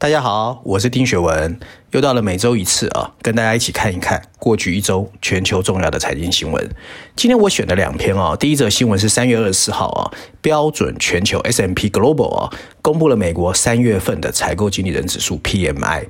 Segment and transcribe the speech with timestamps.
[0.00, 1.58] 大家好，我是丁学文，
[1.90, 6.70] 又到了每周一次啊，跟大家一起看一看过去一周全球重要的财经新闻。
[7.16, 10.06] 今天我选的两篇啊，第一则新闻是三月二十四号啊，
[10.40, 12.48] 标准全球 S M P Global 啊
[12.80, 16.06] 公布了美国三月份的采购经理人指数 PMI，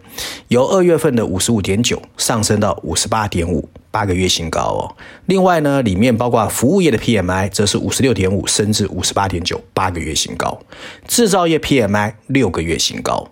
[0.48, 4.96] 由二月份的五十五点九上升到五十八点五，八个月新高哦。
[5.24, 10.60] 另外呢，里面包括服务业的 PMI 则是五十六点五升至五十八点九，八个月新高，
[11.06, 13.30] 制造业 PMI 六个月新高。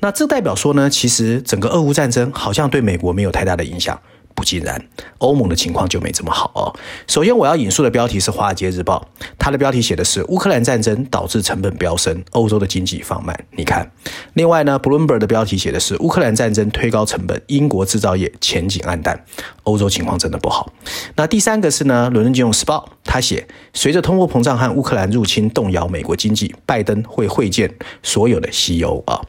[0.00, 3.98] 那这代表说呢，其实整个俄乌战争好像对美国没有太大的影响。
[4.34, 4.80] 不尽然，
[5.18, 6.70] 欧盟的情况就没这么好哦。
[7.08, 9.04] 首先，我要引述的标题是《华尔街日报》，
[9.36, 13.36] 它的标题写的是“乌克兰战争导致成本飙升，欧洲的经济放慢”。
[13.50, 13.90] 你看，
[14.34, 19.24] 另外呢，Bloomberg 的标题写的是“乌克兰战争推高成本，英国制造业前景黯淡”，
[19.68, 20.72] 欧洲情况真的不好。
[21.16, 27.72] 那第三个是呢，《伦敦金融时报》，他写随着通货膨胀和乌克兰入侵动摇美国经济，拜登会会见
[28.02, 29.20] 所有的 CEO 啊。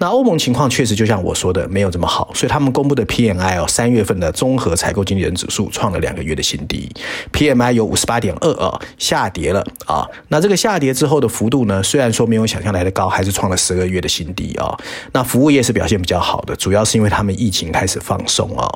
[0.00, 6.88] 那欧盟情况确实就像我说的，没有这么好，所以他们公布的 PMI 哦，三月份的综合采购经理人指数创了两个月的新低
[7.32, 10.06] ，PMI 有五十八点二啊，下跌了啊。
[10.28, 14.72] 那这个下跌之后的幅度呢，虽然说没有想象来的高，还是创了十个月的新低啊。
[15.12, 18.70] 那服务业是表现比较好的，主要是因为他们疫情开始放松啊。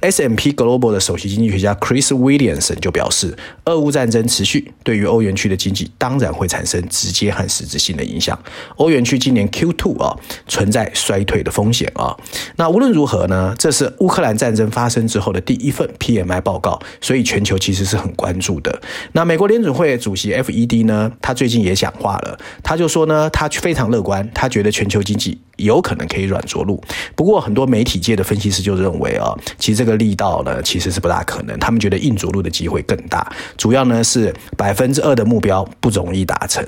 [0.00, 8.36] ，S M P Global 的首席经济学家 Chris Williamson 就表示，俄乌战争持续，对于欧元区的经济当然会产生直接和实质性的影响。
[8.76, 10.16] 欧元区今年 Q2 啊，
[10.48, 12.16] 存在衰退的风险啊。
[12.56, 18.80] 那无论如何呢，这是乌克兰战争发生之后的第一份 PMI 报告，所以全球其实是很关注的。
[19.12, 26.80] 那美国联准会主席 FED 呢，他最近也讲话了，他就说呢，他非常乐观，他觉得全球经济有可能可以软着陆。
[27.14, 33.30] 不过很多媒体界的分析师就认为啊，其实这个力道呢，其实是不大可能，他们觉得硬着陆的机会更大。
[33.56, 36.64] 主要呢是百分之二的目标不容易达成。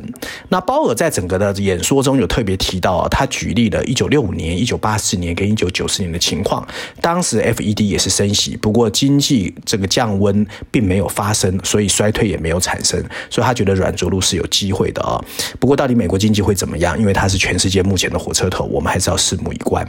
[0.48, 3.84] 那鲍尔在整个的演说中有特别提到啊，他举例了。
[3.84, 6.66] 一九六五年、一九八四年跟一九九四年的情况，
[7.00, 15.18] 当时 FED 也是升息，不过经济这个降温并没有发生，所以衰退也没有产生，所以他觉得软着陆是有机会的啊、
[15.58, 16.98] 不过到底美国经济会怎么样？
[16.98, 19.84] 因为它是全世界目前的火车头，我们还是要拭目以观。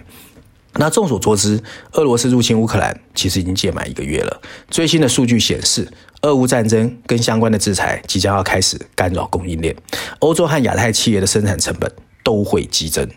[0.73, 1.61] 那众所周知，
[1.91, 4.41] 俄罗斯入侵乌克兰其实已经届满一个月了。
[4.71, 5.87] 最新的数据显示，
[6.23, 9.75] 俄乌战争跟相关的制裁即将要开始干扰供应链，
[10.19, 11.91] 欧洲和亚太企业的生产成本。
[12.21, 13.07] 都会激增，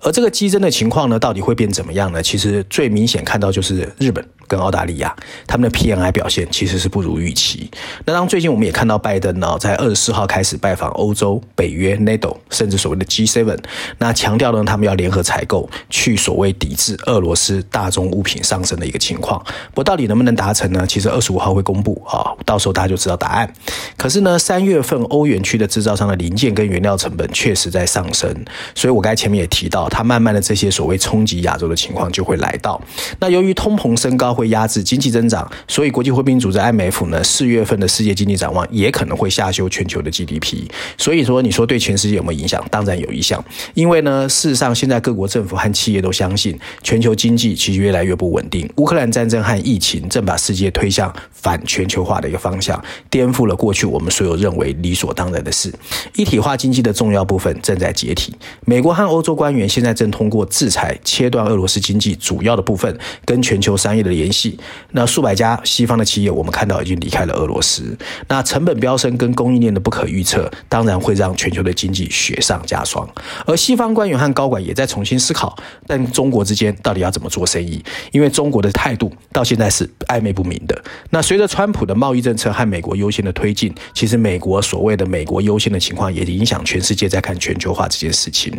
[0.00, 2.22] 而这个激增的情况呢，到底会变怎么样呢？
[2.22, 5.14] 其实最明显看到就是日本跟澳大利亚，
[5.46, 7.70] 他们的 PMI 表现其实是不如预期。
[8.04, 13.58] 那当最近我们也看到拜登呢，在二十四号开始拜访欧洲、北约、NATO，甚至所谓的 G7，
[13.98, 19.42] 那强调呢，他们要联合采购，去所谓抵制俄罗斯大宗物品上升的一个情况。
[19.74, 20.86] 不到底能不能达成呢？
[20.86, 23.52] 其实二十五号会公布啊，到时候大家就知道答案。
[23.96, 28.32] 可是呢，三月份欧元区的制造商的零件跟原料成本确实在上升。
[28.74, 32.80] 所以，我刚才前面也提到，它慢慢的这些所谓冲击亚洲的情况就会来到。
[33.18, 40.68] 那由于通膨升高会压制经济增长，所以国际货币组织 IMF 呢，四月份的世界经济展望也可能会下修全球的 GDP。
[40.96, 42.64] 所以说，你说对全世界有没有影响？
[42.70, 43.44] 当然有影响。
[43.74, 48.68] 因为呢，事实上现在各国政府和企业都相信，全球经济其实越来越不稳定。
[48.76, 55.72] 乌克兰战争和疫情正把世界推向反全球化的一个方向，颠覆了过去我们所有认为理所当然的事。
[56.16, 58.34] 一体化经济的重要部分正在解体。
[58.64, 64.58] 美国和欧洲官员现在正通过制裁切断俄罗斯经济主要的部分跟全球商业的联系。
[64.92, 67.96] 那数百家西方的企业，我们看到已经离开了俄罗斯。
[68.28, 73.08] 那成本飙升跟供应链的不可预测，当然会让全球的经济雪上加霜。
[73.46, 75.56] 而西方官员和高管也在重新思考，
[75.86, 77.82] 但中国之间到底要怎么做生意？
[78.12, 80.82] 因为中国的态度到现在是暧昧不明的。
[81.10, 88.52] 那随着川普的贸易政策和美国优先的推进，其实美国所谓的美国优先的情况，也影响全世界在看全球化这件事情。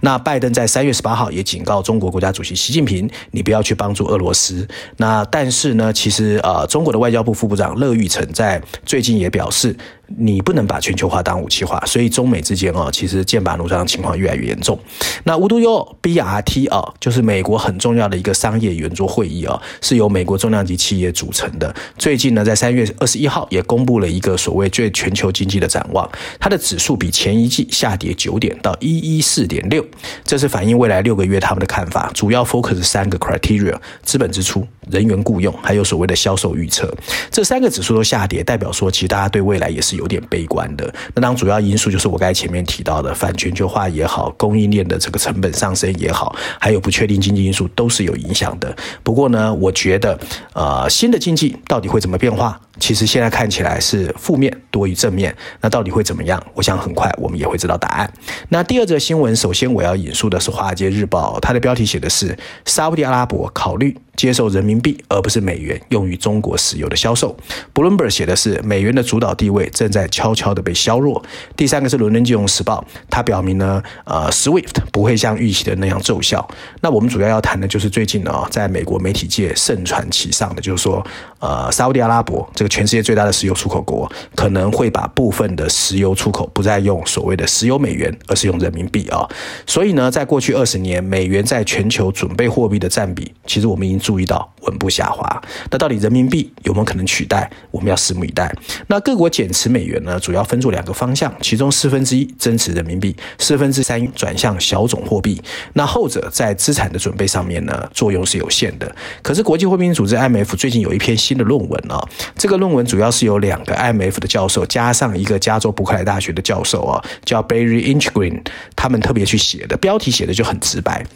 [0.00, 4.66] 那拜登在三月十八号也警告中国国家主席习近平，你不要去帮助俄罗斯。
[4.96, 9.76] 那但是呢，其实呃，中国的外交部副部长乐玉成在最近也表示。
[10.18, 14.78] 你不能把全球化当武器化，所以中美之间啊，其实剑拔弩张的情况越来越严重。
[15.24, 21.74] 那无独有偶，BRT 啊，就是美国很重要的一个商业圆桌会议啊，是由美国重量级企业组成的。
[21.96, 26.08] 最近呢，在三月二十一号也公布了一个所谓最全球经济的展望，
[26.38, 29.84] 它的指数比前一季下跌九点到一一四点六，
[30.24, 36.92] 这是反映未来六个月他们的看法，主要 focus 三个 criteria：资本支出、人员雇佣，还有所谓的销售预测。
[37.30, 40.10] 这三个指数都下跌，代表说其实大家对未来也是有。
[40.10, 48.76] 点悲观的，那当主要因素就是我刚才前面提到的反全球化也好，供应链的这个成本上升也好，还有不确定经济因素都是有影响的。
[49.04, 50.18] 不过呢，我觉得，
[50.52, 52.60] 呃，新的经济到底会怎么变化？
[52.80, 55.34] 其实现在看起来是负面多于正面。
[55.60, 56.42] 那到底会怎么样？
[56.54, 58.12] 我想很快我们也会知道答案。
[58.48, 67.36] 那第二则新闻，首先我要引述的是《华尔街日报》，它的标题写的是沙乌地阿拉伯考虑接受人民币而不是美元用于中国石油的销售。
[67.74, 71.22] Bloomberg 写的是美元的主导地位正在悄悄的被削弱。
[71.56, 76.46] 第三个是《伦敦金融时报》，它表明呢，呃，SWIFT 不会像预期的那样奏效。
[76.80, 81.04] 那我们主要要谈的就是最近呢，在美国媒体界盛传其上的，就是说，
[81.40, 89.26] 呃，沙乌地阿拉伯这个全世界最大的石油出口国，可能会把部分的石油出口不再用所谓的石油美元，而是用人民币啊。
[89.66, 95.42] 所以呢，在过去二十年，美元在全球准备货币的占比，其实我们已经注意到稳步下滑。
[95.70, 97.50] 那到底人民币有没有可能取代？
[97.70, 98.54] 我们要拭目以待。
[98.88, 105.40] 那各国减持美元呢，主要分作两个方向，其中四分之一增持人民币，四分之三转向小种货币。
[105.72, 108.94] 那后者在资产的准备上面呢，作用是有限的。
[109.22, 112.02] 可是国际货币组织 IMF 最近有一篇新的论文啊，
[112.34, 118.44] 这个论文主要是由两个 IMF 的教授加上一个加州伯克莱大学的教授啊，叫 Barry Inchgreen，
[118.74, 121.06] 他们特别去写的，标题写的就很直白。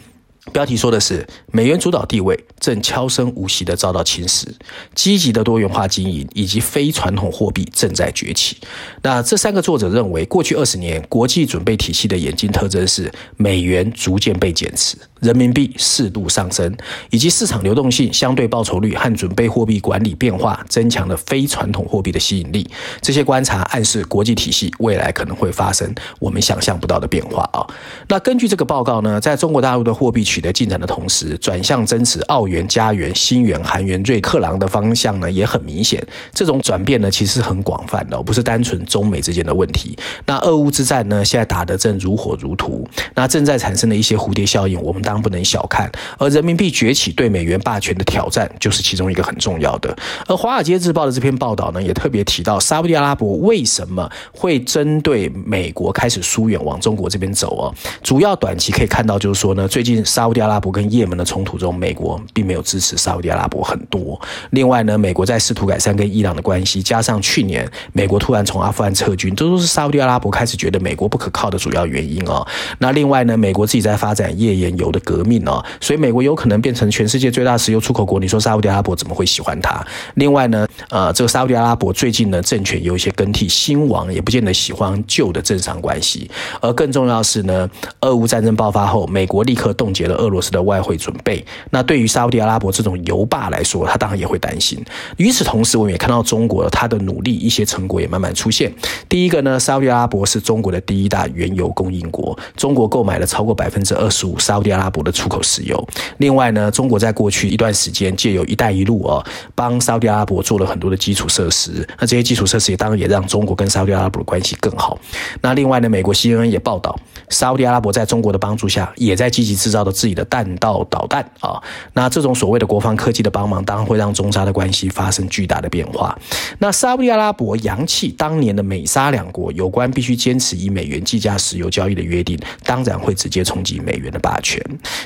[0.51, 4.45] 标题说的是美元主导地位正悄声无息地遭到侵蚀，
[4.93, 8.57] 积极的多元化经营以及非传统货币正在崛起。
[9.01, 14.97] 那这三个作者认为，过去二十年国际准备体系的演进特征是美元逐渐被减持。
[15.21, 16.75] 人民币适度上升，
[17.09, 22.69] 以及市场流动性、相对报酬率和准备货币管理变化，增强了非传统货币的吸引力。
[23.01, 27.65] 这些观察暗示国际体系未来可能会发生我们想象不到的变化啊。
[28.07, 36.05] 那根据这个报告呢，在中国大陆的货币区取得进展的同时，转向增持澳元、加元、新元、韩元、瑞克朗的方向呢也很明显。
[36.33, 39.97] 这种转变呢其实是很广泛的，不是单纯中美之间的问题。
[40.25, 49.95] 那俄乌之战呢现在打得正如火如荼，那正在产生的一些蝴蝶效应，我们当然不能小看，而人民币崛起对美元霸权的挑战就是其中一个很重要的。
[50.27, 57.73] 而《华尔街日报》的这篇报道呢，也特别提到沙乌地阿拉伯为什么会针对美国开始疏远，往中国这边走哦。
[58.03, 64.19] 主要短期可以看到，就是说呢，最近沙乌地阿拉伯跟也门的冲突中，美国并没有支持沙乌地阿拉伯很多。
[64.49, 72.45] 另外呢，美国在试图改善跟伊朗的关系，加上去年美国突然从阿富汗撤军，这都是沙乌地阿拉伯开始觉得美国不可靠的主要原因哦。
[72.79, 75.01] 那另外呢，美国自己在发展页岩油的。
[75.05, 78.19] 革命哦，所以美国有可能变成全世界最大石油出口国。
[78.19, 79.79] 你说沙乌地阿拉伯怎么会喜欢它？
[80.15, 86.27] 另外呢，呃，这个沙乌地阿拉伯最近呢政权有一些更替，新王也不见得喜欢旧的政商关系。
[86.59, 87.69] 而更重要是呢，
[88.01, 91.45] 俄乌战争爆发后，美国立刻冻结了俄罗斯的外汇准备。
[91.69, 94.83] 那对于沙乌地阿拉伯这种油霸来说，他当然也会担心。
[95.15, 98.73] 与此同时，我们也看到中国它的努力，一些成果也慢慢出现。
[99.07, 105.05] 第一个呢，沙乌地阿拉伯是中国的第一大原油供应国，中国购买了超过百分之二十五沙乌地阿拉伯。
[105.05, 105.87] 的出口石油。
[106.17, 109.23] 另外呢，中国在过去一段时间借由“一带一路”啊，
[109.53, 111.87] 帮沙乌地阿拉伯做了很多的基础设施。
[111.99, 114.97] 那这些基础设施也当然也让中国跟沙乌地阿拉伯的关系更好。
[115.41, 116.97] 那另外呢，美国 CNN 也报道，
[117.29, 121.59] 沙乌地阿拉伯在中国的帮助下，也在积极制造的自己的弹道导弹啊。
[121.93, 126.15] 那这种所谓的国防科技的帮忙，当然会让中沙的关系发生巨大的变化。
[126.59, 134.61] 那沙乌地阿拉伯扬弃当年的美沙两国有关必须坚持以美元计价石油交易的约定，当然会直接冲击美元的霸权。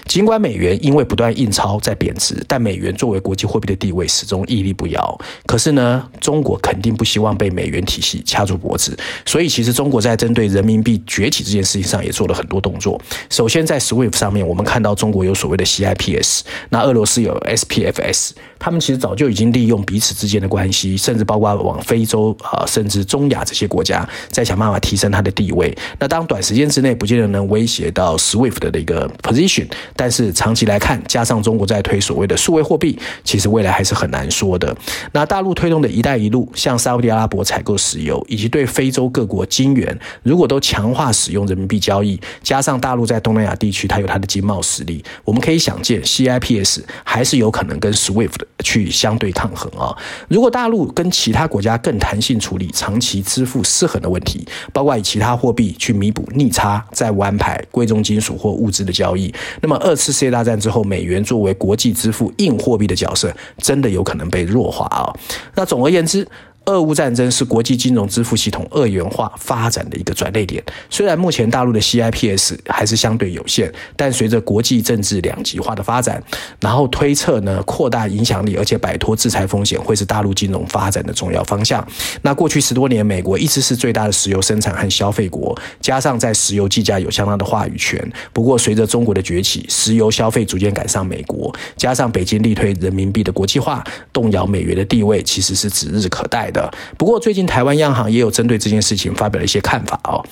[0.06, 5.18] 尽管美元因为不断印钞在贬值，但美元作为国际货币的地位始终屹立不摇。
[5.46, 13.00] 可是呢，中国肯定不希望被美元体系掐住脖子，所以其实中国在针对人民币崛起这件事情上也做了很多动作。
[13.30, 25.76] 首先在 SWIFT 上面，我们看到中国有所谓的 CIPS，那俄罗斯有 SPFS，他们其实早就已经利用彼此之间的关系，甚至包括往非洲啊，甚至中亚这些国家，在想办法提升它的地位。
[25.98, 29.66] 那当短时间之内不见得能威胁到 SWIFT 的一个 position。
[29.96, 34.76] 但是长期来看，加上中国在推所谓的数位货币，其实未来还是很难说的。
[35.14, 49.96] 那大陆推动的一带一路，向沙乌地阿拉伯采购石油，以及对非洲各国金援，如果都强化使用人民币交易，加上大陆在东南亚地区它有它的经贸实力，我们可以想见，CIPS 还是有可能跟 SWIFT 去相对抗衡啊。
[50.28, 65.14] 如果大陆跟其他国家更弹性处理长期支付失衡的问题，包括以其他货币去弥补逆差、债务安排、贵重金属或物资的交易，那么二次世界大战之后，美元作为国际支付硬货币的角色，真的有可能被弱化啊。
[65.56, 66.28] 那总而言之。
[66.72, 70.64] 俄乌战争是国际金融支付系统二元化发展的一个转捩点。
[70.90, 76.22] 虽然目前大陆的 CIPS 还是相对有限，但随着国际政治两极化的发展，
[76.60, 81.86] 然后推测呢，扩大影响力，而且摆脱制裁风险，会是大陆金融发展的重要方向。
[82.22, 88.00] 那过去十多年，美国一直是最大的石油生产和消费国，加上在石油计价有相当的话语权。
[88.34, 96.59] 不过，随着中国的崛起，石油消费逐渐赶上美国，加上北京力推人民币的国际化，动摇美元的地位，其实是指日可待的。
[96.98, 100.24] 不过，最近台湾央行也有针对这件事情发表了一些看法哦。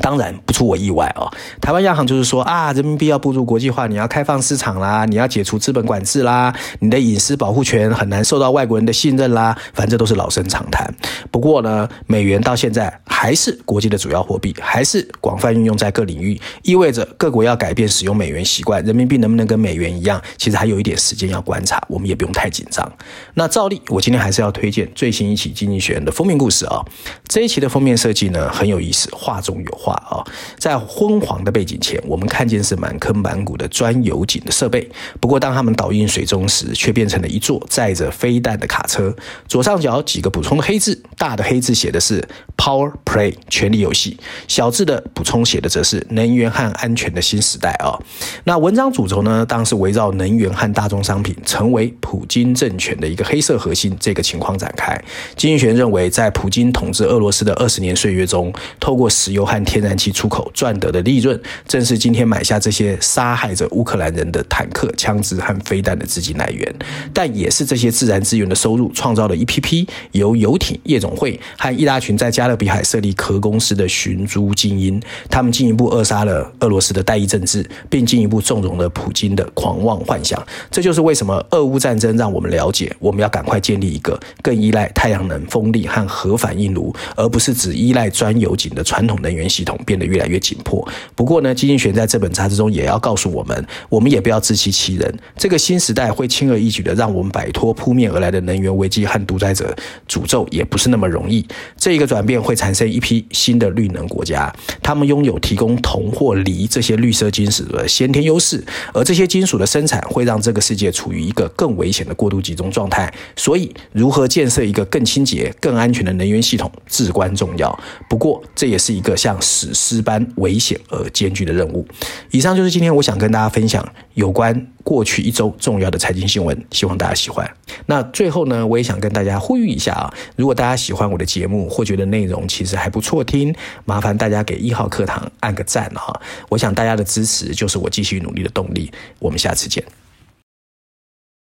[0.00, 10.92] 当然不出我意外哦，台湾央行就是说啊，人民币要步入国际化，你要开放市场啦，你要解除资本管制啦，你的隐私保护权很难受到外国人的信任啦，反正都是老生常谈。
[11.30, 22.86] 不过呢，美元到现在还是国际的主要货币，还是广泛运用在各领域，意味着各国要改变使用美元习惯，人民币能不能跟美元一样，其实还有一点时间要观察，我们也不用太紧张。
[23.34, 26.84] 那照例，我今天还是要推荐最新一期《经济学人》的封面故事啊、哦，
[27.28, 30.24] 这一期的封面设计呢很有意思，画中有画啊，
[30.58, 34.88] 在昏黄的背景前，我们看见是满坑满谷的钻油井的设备。
[35.20, 39.14] 不过，当他们倒映水中时，却变成了一座载着飞弹的卡车。
[39.46, 44.18] 左上角几个补充的黑字，大的黑字写的是 “Power Play” 权力游戏，
[44.48, 47.98] 小字的补充写的则是“能源和安全的新时代”啊。
[48.44, 54.96] 那文章主轴呢，当然是围绕能源和大宗商品成为普京政权的一个黑色核心这个情况展开。
[55.36, 66.74] 经济学认为，在普京统治俄罗斯的二十年岁月中，透过石油和天然气出口赚得的利润，正是今天买下这些杀害着乌克兰人的坦克、枪支和飞弹的资金来源，
[67.12, 75.02] 但也是这些自然资源的收入，创造了一批批由游艇夜总会和一大群在加勒比海设立壳公司的寻租精英。
[75.28, 80.40] 他们进一步扼杀了俄罗斯的代议政治，并进一步纵容了普京的狂妄幻想。
[80.70, 90.86] 这就是为什么俄乌战争让我们了解，我们要赶快建立一个更依赖太阳能、风力和核反应炉，而不是只依赖钻油井的传统能源系统，变得越来越紧迫。
[91.14, 95.18] 不过呢，经济学在这本杂志中也要告诉我们，我们也不要自欺欺人。
[95.36, 99.74] 这个新时代会轻而易举的让我们摆脱扑面而来的能源危机和独裁者
[100.06, 101.46] 诅咒，也不是那么容易。
[101.78, 113.12] 这一个转变会产生一批新的绿能国家，他们拥有提供铜或锂这些绿色金属的先天优势，而这些金属的生产会让这个世界处于一个更危险的过度集中状态。
[113.36, 117.78] 所以，如何建设一个更清洁、更安全的能源系统至关重要。
[118.08, 121.86] 不过，这也是一个像史诗般危险而艰巨的任务。
[122.32, 127.48] 以上就是今天我想跟大家分享有关过去一周重要的财经新闻，希望大家喜欢。
[127.86, 136.20] 那最后呢，我也想跟大家呼吁一下啊，如果大家喜欢我的节目或觉得内容其实还不错听，麻烦大家给一号课堂按个赞哈。
[136.48, 138.90] 我想大家的支持就是我继续努力的动力。
[139.20, 139.82] 我们下次见。